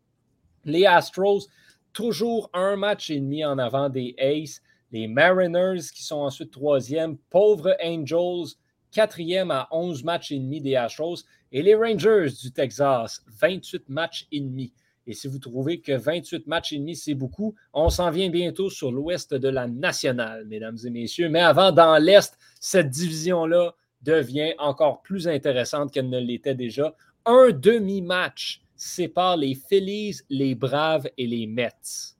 [0.64, 1.46] Les Astros,
[1.92, 4.62] toujours un match et demi en avant des Aces.
[4.90, 7.16] Les Mariners qui sont ensuite troisième.
[7.30, 8.56] Pauvre Angels,
[8.94, 11.24] quatrième à 11 matchs et demi des Astros.
[11.52, 14.72] Et les Rangers du Texas, 28 matchs et demi.
[15.06, 18.70] Et si vous trouvez que 28 matchs et demi, c'est beaucoup, on s'en vient bientôt
[18.70, 21.28] sur l'ouest de la nationale, mesdames et messieurs.
[21.28, 26.94] Mais avant, dans l'est, cette division-là devient encore plus intéressante qu'elle ne l'était déjà.
[27.26, 32.16] Un demi-match sépare les Phillies, les Braves et les Mets.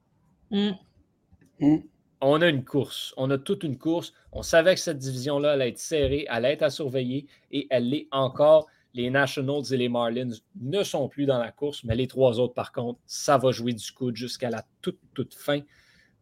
[0.51, 0.73] Mm.
[1.61, 1.77] Mm.
[2.27, 3.13] On a une course.
[3.19, 4.15] On a toute une course.
[4.33, 8.09] On savait que cette division-là allait être serrée, allait être à surveiller et elle l'est
[8.13, 8.67] encore.
[8.95, 12.55] Les Nationals et les Marlins ne sont plus dans la course, mais les trois autres,
[12.55, 15.61] par contre, ça va jouer du coude jusqu'à la toute, toute fin.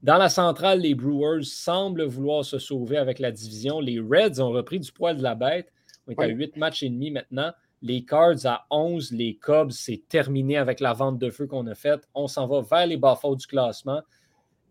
[0.03, 3.79] Dans la centrale, les Brewers semblent vouloir se sauver avec la division.
[3.79, 5.73] Les Reds ont repris du poil de la bête.
[6.09, 6.33] On est à Oui.
[6.33, 7.53] 8 matchs et demi maintenant.
[7.81, 9.12] Les Cards à 11.
[9.12, 12.09] Les Cubs, c'est terminé avec la vente de feu qu'on a faite.
[12.12, 14.03] On s'en va vers les bas-fonds du classement.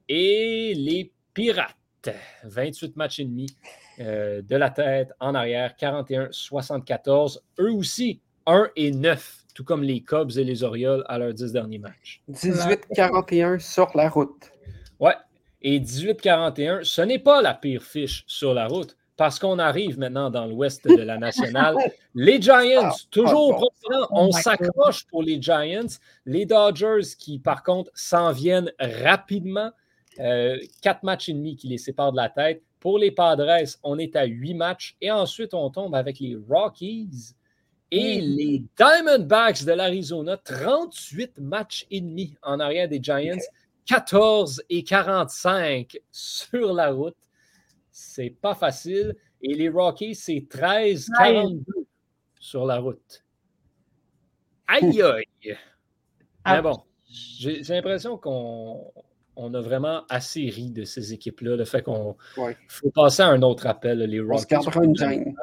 [0.10, 1.76] Et les Pirates,
[2.44, 3.48] 28 matchs et demi
[4.00, 7.40] euh, de la tête en arrière, 41-74.
[7.60, 11.52] Eux aussi, 1 et 9, tout comme les Cubs et les Orioles à leurs 10
[11.52, 12.22] derniers matchs.
[12.32, 14.52] 18-41 sur la route.
[15.00, 15.16] Ouais.
[15.62, 20.32] Et 18-41, ce n'est pas la pire fiche sur la route parce qu'on arrive maintenant
[20.32, 21.76] dans l'ouest de la nationale.
[22.16, 23.70] Les Giants, Ah, toujours ah, bon.
[23.92, 25.86] Oh on my s'accroche pour les Giants.
[26.26, 29.72] Les Dodgers qui, par contre, s'en viennent rapidement.
[30.20, 32.62] Euh, quatre matchs et demi qui les séparent de la tête.
[32.80, 34.96] Pour les Padres, on est à huit matchs.
[35.02, 37.34] Et ensuite, on tombe avec les Rockies
[37.92, 38.36] et Mm.
[38.36, 40.38] les Diamondbacks de l'Arizona.
[40.38, 43.38] 38 matchs et demi en arrière des Giants.
[43.86, 47.16] 14 et 45 sur la route.
[47.92, 49.16] C'est pas facile.
[49.42, 51.64] Et les Rockies, c'est 13 42
[52.40, 53.24] sur la route.
[54.68, 55.26] Aïe aïe!
[55.46, 55.56] Mais
[56.44, 56.62] Ah.
[56.62, 58.92] bon, j'ai j'ai l'impression qu'on
[59.36, 61.56] on a vraiment assez ri de ces équipes-là.
[61.56, 62.58] Le fait qu'on Ouais.
[62.68, 64.22] faut passer à un autre appel, les
[64.96, 65.36] gêne.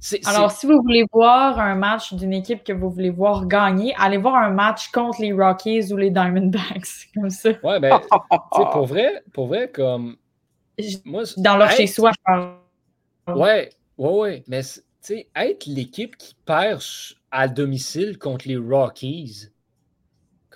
[0.00, 3.94] C'est- Alors, si vous voulez voir un match d'une équipe que vous voulez voir gagner,
[3.98, 7.50] allez voir un match contre les Rockies ou les Diamondbacks, comme ça.
[7.64, 8.00] ouais, ben,
[8.72, 10.16] pour vrai, pour vrai, comme
[11.04, 12.54] moi, Dans leur être- chez-soi, je parle.
[13.36, 14.44] Ouais, ouais, ouais.
[14.46, 16.80] Mais tu sais, être l'équipe qui perd
[17.32, 19.48] à domicile contre les Rockies,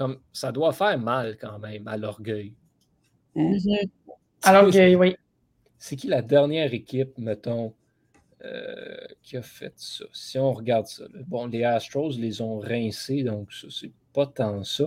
[0.02, 2.54] comme ça doit faire mal quand même à l'orgueil.
[3.36, 3.60] Mhm.
[3.60, 3.88] Tu
[4.42, 5.16] Alors sais, que, oui.
[5.78, 7.72] C'est qui la dernière équipe, mettons,
[8.44, 10.04] euh, qui a fait ça?
[10.12, 11.20] Si on regarde ça, là.
[11.28, 14.86] bon, les Astros les ont rincés, donc ça, c'est pas tant ça.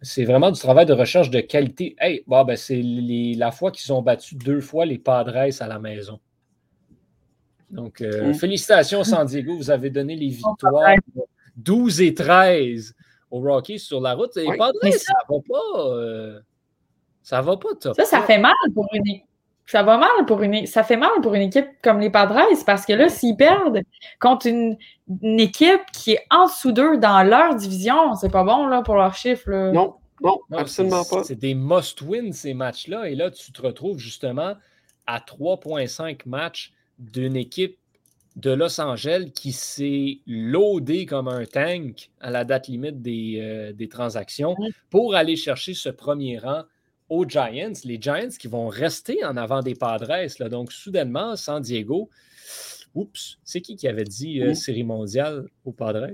[0.00, 1.94] C'est vraiment du travail de recherche de qualité.
[1.98, 5.78] Hey, bon, ben, c'est la fois qu'ils ont battu deux fois les Padres à la
[5.78, 6.20] maison.
[7.70, 8.34] Donc, euh, Mm.
[8.34, 10.94] félicitations San Diego, vous avez donné les victoires
[11.56, 12.94] 12 et 13
[13.34, 14.30] aux Rockies sur la route.
[14.36, 14.56] Les Oui.
[14.56, 15.80] Padres, ça va pas.
[15.90, 16.40] euh,
[17.22, 17.96] ça va pas top.
[17.96, 19.24] Ça, ça fait mal pour une équipe.
[19.66, 22.84] Ça va mal pour une ça fait mal pour une équipe comme les Padres parce
[22.84, 23.80] que là, s'ils perdent
[24.20, 24.76] contre une,
[25.22, 28.94] une équipe qui est en dessous d'eux dans leur division, c'est pas bon là, pour
[28.96, 29.48] leurs chiffres.
[29.50, 29.72] là.
[29.72, 31.24] Non, non, Non, absolument pas.
[31.24, 33.08] C'est des must-win, ces matchs-là.
[33.08, 34.52] Et là, tu te retrouves justement
[35.06, 37.78] à 3,5 matchs d'une équipe
[38.36, 43.72] de Los Angeles qui s'est loadée comme un tank à la date limite des, euh,
[43.72, 44.56] des transactions
[44.90, 46.62] pour aller chercher ce premier rang
[47.08, 47.72] aux Giants.
[47.84, 50.26] Les Giants qui vont rester en avant des Padres.
[50.38, 50.48] Là.
[50.48, 52.10] Donc, soudainement, San Diego,
[52.94, 56.08] oups, c'est qui qui avait dit euh, série mondiale aux Padres?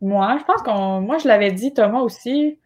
[0.00, 1.00] Moi, je pense qu'on.
[1.00, 2.58] Moi, je l'avais dit, Thomas aussi.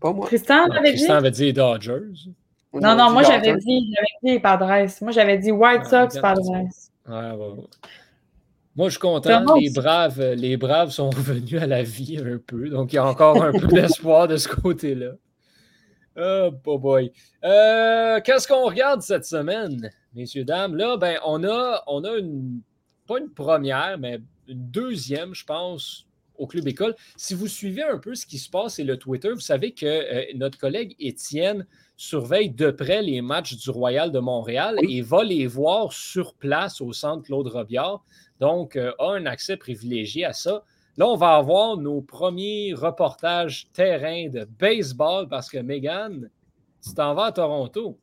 [0.00, 0.26] Pas moi.
[0.26, 0.98] Tristan l'avait dit?
[0.98, 2.30] Tristan avait dit les Dodgers.
[2.74, 4.86] Non, non, moi j'avais dit, j'avais dit les Padres.
[5.00, 9.56] Moi j'avais dit White Ah, Sox, Moi, je suis content.
[9.56, 12.68] Les braves, les braves sont revenus à la vie un peu.
[12.68, 15.12] Donc, il y a encore un peu d'espoir de ce côté-là.
[16.16, 17.12] Oh, boy.
[17.44, 20.76] Euh, qu'est-ce qu'on regarde cette semaine, messieurs, dames?
[20.76, 22.60] Là, ben, on a, on a une,
[23.06, 26.94] pas une première, mais une deuxième, je pense, au Club École.
[27.16, 29.86] Si vous suivez un peu ce qui se passe et le Twitter, vous savez que
[29.86, 35.24] euh, notre collègue Étienne surveille de près les matchs du Royal de Montréal et va
[35.24, 38.02] les voir sur place au centre Claude Robillard.
[38.40, 40.62] Donc, euh, a un accès privilégié à ça.
[40.96, 46.30] Là, on va avoir nos premiers reportages terrain de baseball parce que Megan,
[46.82, 47.98] tu t'en vas à Toronto.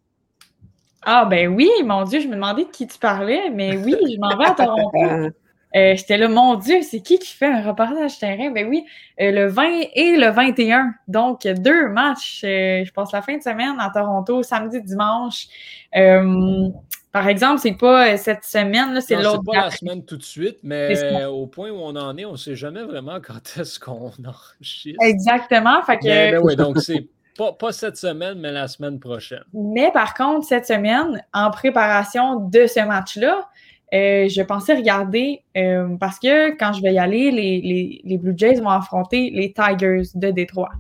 [1.04, 4.20] Ah, ben oui, mon Dieu, je me demandais de qui tu parlais, mais oui, je
[4.20, 5.36] m'en vais à Toronto.
[5.76, 8.52] Euh, j'étais là, mon Dieu, c'est qui qui fait un reportage terrain?
[8.52, 8.86] Ben oui,
[9.22, 10.94] euh, le 20 et le 21.
[11.08, 12.42] Donc, deux matchs.
[12.44, 15.48] Euh, je passe la fin de semaine à Toronto, samedi, dimanche.
[17.12, 19.42] par exemple, c'est pas cette semaine, c'est l'autre.
[19.46, 22.34] C'est pas la semaine tout de suite, mais au point où on en est, on
[22.34, 25.02] ne sait jamais vraiment quand est-ce qu'on enregistre.
[25.02, 25.82] Exactement.
[25.84, 26.38] Fait que...
[26.40, 27.08] oui, donc c'est
[27.38, 29.44] pas, pas, cette semaine, mais la semaine prochaine.
[29.54, 33.48] Mais par contre, cette semaine, en préparation de ce match-là,
[33.94, 37.30] euh, je pensais regarder euh, parce que quand je vais y aller,
[38.04, 40.72] les, Blue Jays vont affronter les Tigers de Détroit.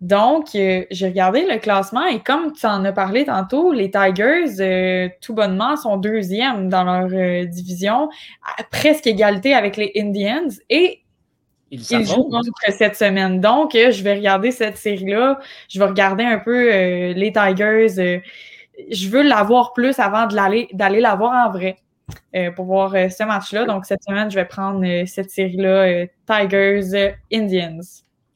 [0.00, 5.10] Donc, euh, j'ai regardé le classement et comme tu en as parlé tantôt, les Tigers,
[5.20, 8.08] tout bonnement, sont deuxièmes dans leur division,
[8.58, 11.02] à presque égalité avec les Indians et
[11.70, 13.40] ils, jouent contre cette semaine.
[13.40, 15.40] Donc, je vais regarder cette série-là.
[15.68, 16.70] Je vais regarder un peu
[17.12, 18.22] les Tigers.
[18.90, 21.76] je veux l'avoir plus avant d'aller la voir en vrai.
[22.36, 23.64] Euh, pour voir euh, ce match-là.
[23.64, 27.80] Donc, cette semaine, je vais prendre euh, cette série-là, Tigers Indians.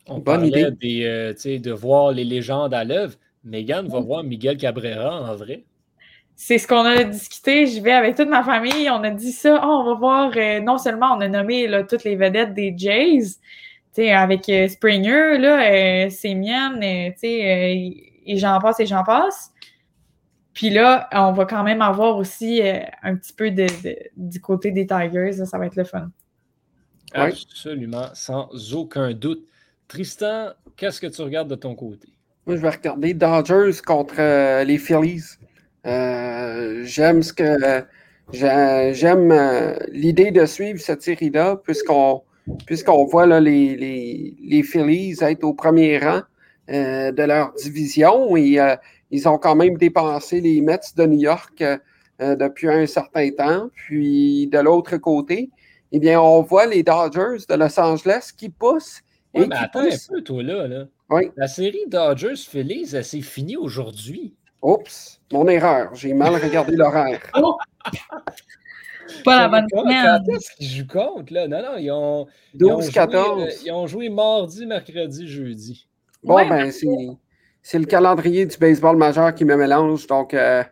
[0.07, 0.71] On Bonne idée.
[0.71, 3.15] de voir les légendes à l'œuvre.
[3.45, 5.65] Megan va voir Miguel Cabrera en vrai.
[6.35, 7.67] C'est ce qu'on a discuté.
[7.67, 8.91] Je vais avec toute ma famille.
[8.91, 9.61] On a dit ça.
[9.63, 10.63] Oh, on va voir.
[10.63, 13.37] non seulement on a nommé toutes les vedettes des Jays,
[13.99, 19.53] avec Springer, là, Semien, et j'en passe et j'en passe.
[20.61, 23.67] Puis là, on va quand même avoir aussi euh, un petit peu de,
[24.15, 25.33] du côté des Tigers.
[25.47, 26.11] Ça, va être le fun.
[27.15, 29.43] Absolument, sans aucun doute.
[29.89, 32.09] Tristan, qu'est-ce que tu regardes de ton côté?
[32.45, 35.39] Moi, je vais regarder Dodgers contre euh, les Phillies.
[35.87, 37.87] Euh, j'aime ce que
[38.35, 39.33] j'aime
[39.93, 42.23] l'idée de suivre cette série-là, puisqu'on
[42.67, 46.21] puisqu'on voit là, les, les, les, Phillies être au premier rang
[46.69, 48.59] de leur division et
[49.11, 51.79] ils ont quand même dépensé les Mets de New York euh,
[52.21, 53.71] euh, depuis un certain temps.
[53.75, 55.51] Puis de l'autre côté,
[55.93, 59.01] eh bien, on voit les Dodgers de Los Angeles qui poussent.
[59.35, 60.87] et mais attends un peu, toi, là.
[61.37, 64.35] La série Dodgers-Phillies, elle s'est finie aujourd'hui.
[64.63, 65.95] Oups, mon erreur.
[65.95, 67.21] J'ai mal regardé l'horaire.
[67.43, 67.57] Oh!
[69.25, 70.23] Pas la bonne semaine.
[70.37, 71.49] Est-ce qu'ils jouent contre, là?
[71.49, 72.27] Non, non, ils ont.
[72.57, 73.41] 12-14.
[73.41, 75.89] Euh, ils, ont joué mardi, mercredi, jeudi.
[76.23, 76.87] Bon, ben, c'est
[77.63, 80.65] c'est le calendrier du baseball majeur qui me mélange, donc euh,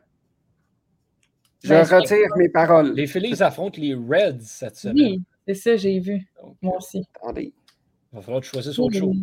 [1.63, 2.93] je ben, retire mes paroles.
[2.95, 4.97] Les Phillies affrontent les Reds cette semaine.
[4.97, 6.27] Oui, c'est ça, j'ai vu.
[6.63, 7.05] Moi aussi.
[7.17, 7.53] Attendez.
[8.13, 9.17] Il va falloir que tu choisisses autre chose.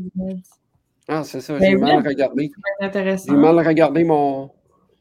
[1.08, 2.52] Ah, c'est ça, j'ai mal regardé.
[2.82, 4.52] J'ai mal regardé mon.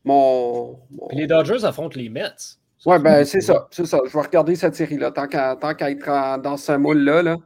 [0.04, 0.78] mon,
[1.12, 2.58] les Dodgers affrontent les Mets.
[2.86, 3.98] Oui, ben c'est ça, c'est ça.
[4.06, 7.22] Je vais regarder cette série-là, tant qu'à être dans ce moule-là.
[7.22, 7.36] Là.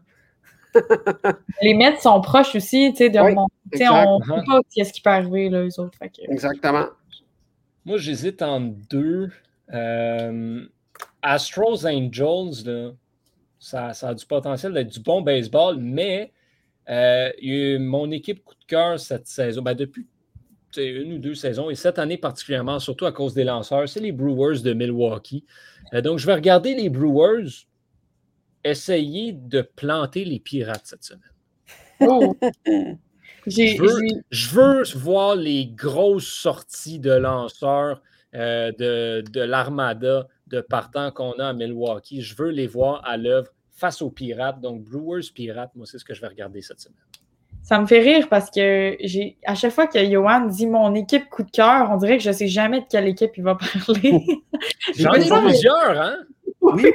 [1.62, 3.46] Les Mets sont proches aussi, tu sais, de mon...
[3.46, 5.98] On ne sait pas ce qui peut arriver, là, eux autres.
[6.28, 6.86] Exactement.
[7.84, 9.30] Moi, j'hésite entre deux.
[9.72, 10.64] Euh,
[11.22, 12.92] Astros Angels, là,
[13.58, 16.32] ça, ça, a du potentiel d'être du bon baseball, mais
[16.88, 20.06] euh, mon équipe coup de cœur cette saison, ben depuis
[20.76, 24.12] une ou deux saisons, et cette année particulièrement, surtout à cause des lanceurs, c'est les
[24.12, 25.44] Brewers de Milwaukee.
[25.92, 27.66] Euh, donc, je vais regarder les Brewers
[28.70, 31.22] essayer de planter les pirates cette semaine.
[32.00, 32.36] Oh.
[33.46, 38.02] je, veux, voir les grosses sorties de lanceurs
[38.34, 42.22] euh, de, de l'armada de partant qu'on a à Milwaukee.
[42.22, 44.60] Je veux les voir à l'œuvre face aux pirates.
[44.60, 46.98] Donc, Brewers Pirates, moi, c'est ce que je vais regarder cette semaine.
[47.62, 51.28] Ça me fait rire parce que j'ai à chaque fois que Johan dit mon équipe
[51.28, 53.56] coup de cœur, on dirait que je ne sais jamais de quelle équipe il va
[53.56, 54.24] parler.
[54.96, 56.16] J'en ai plusieurs, hein?
[56.60, 56.92] Oui,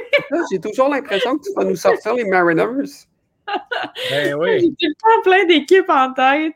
[0.50, 3.06] j'ai toujours l'impression que tu vas nous sortir les Mariners.
[4.10, 4.60] Ben oui.
[4.60, 6.54] J'ai tout le temps plein d'équipes en tête.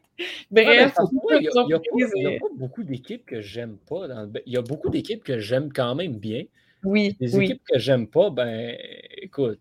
[0.50, 0.94] Bref,
[1.30, 4.06] il n'y a, pas beaucoup d'équipes que j'aime pas.
[4.46, 6.44] Il y a beaucoup d'équipes que j'aime quand même bien.
[6.84, 7.16] Oui.
[7.20, 8.76] Les équipes que j'aime pas, ben
[9.16, 9.61] écoute,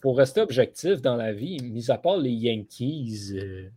[0.00, 3.32] pour rester objectif dans la vie, mis à part les Yankees.
[3.34, 3.68] Euh,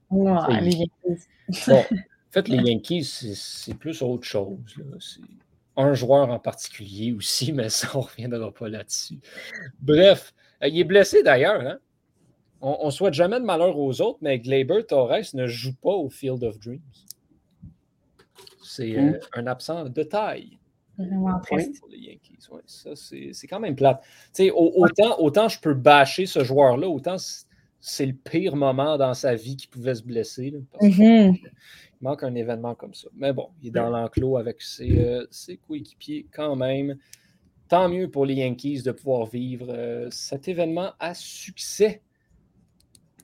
[0.61, 1.27] les Yankees.
[1.67, 3.03] bon, en fait, les Yankees,
[3.35, 4.57] c'est plus autre chose.
[5.77, 9.19] Un joueur en particulier aussi, mais ça, on ne reviendra pas là-dessus.
[9.79, 11.61] Bref, euh, il est blessé d'ailleurs.
[11.61, 11.79] Hein?
[12.61, 16.09] On ne souhaite jamais de malheur aux autres, mais Glaber Torres ne joue pas au
[16.09, 16.79] Field of Dreams.
[18.63, 19.19] C'est euh, hmm.
[19.33, 20.57] un absent de taille.
[20.97, 21.79] Vraiment triste.
[21.79, 22.39] Pour les Yankees.
[22.65, 24.03] ça, c'est quand même plate.
[24.53, 27.17] autant, autant je peux bâcher ce joueur-là, autant
[27.87, 30.53] c'est le pire moment dans sa vie qui pouvait se blesser.
[30.81, 31.29] Il
[32.05, 33.09] manque un événement comme ça.
[33.15, 36.97] Mais bon, il est dans l'enclos avec ses, euh, ses, coéquipiers quand même.
[37.67, 42.01] Tant mieux pour les Yankees de pouvoir vivre euh, cet événement à succès.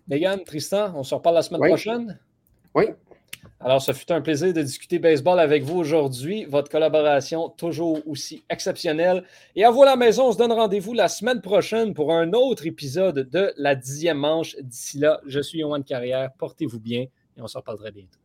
[0.08, 2.20] Megan, Tristan, on se reparle la semaine prochaine?
[2.74, 2.86] Oui.
[3.60, 6.46] Alors, ce fut un plaisir de discuter baseball avec vous aujourd'hui.
[6.46, 9.24] Votre collaboration toujours aussi exceptionnelle.
[9.56, 12.34] Et à vous à la maison, on se donne rendez-vous la semaine prochaine pour un
[12.34, 14.56] autre épisode de la dixième manche.
[14.60, 16.32] D'ici là, je suis Yohan Carrière.
[16.40, 18.21] Portez-vous bien et on se reparlera bientôt.